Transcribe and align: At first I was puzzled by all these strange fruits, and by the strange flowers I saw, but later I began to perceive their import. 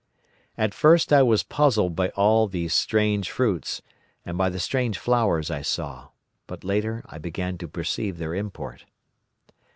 At 0.57 0.73
first 0.73 1.13
I 1.13 1.21
was 1.21 1.43
puzzled 1.43 1.95
by 1.95 2.09
all 2.15 2.47
these 2.47 2.73
strange 2.73 3.29
fruits, 3.29 3.83
and 4.25 4.35
by 4.35 4.49
the 4.49 4.57
strange 4.59 4.97
flowers 4.97 5.51
I 5.51 5.61
saw, 5.61 6.07
but 6.47 6.63
later 6.63 7.03
I 7.05 7.19
began 7.19 7.55
to 7.59 7.67
perceive 7.67 8.17
their 8.17 8.33
import. 8.33 8.85